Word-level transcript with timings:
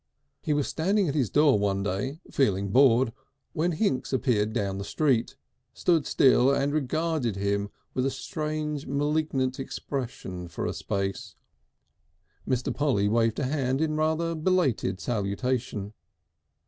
He 0.41 0.51
was 0.51 0.67
standing 0.67 1.07
at 1.07 1.13
his 1.13 1.29
door 1.29 1.59
one 1.59 1.83
day, 1.83 2.21
feeling 2.31 2.69
bored, 2.69 3.13
when 3.53 3.73
Hinks 3.73 4.11
appeared 4.11 4.51
down 4.51 4.79
the 4.79 4.83
street, 4.83 5.35
stood 5.75 6.07
still 6.07 6.49
and 6.51 6.73
regarded 6.73 7.35
him 7.35 7.69
with 7.93 8.07
a 8.07 8.09
strange 8.09 8.87
malignant 8.87 9.59
expression 9.59 10.47
for 10.47 10.65
a 10.65 10.73
space. 10.73 11.35
Mr. 12.49 12.73
Polly 12.73 13.07
waved 13.07 13.37
a 13.37 13.43
hand 13.45 13.79
in 13.79 13.91
a 13.91 13.95
rather 13.97 14.33
belated 14.33 14.99
salutation. 14.99 15.93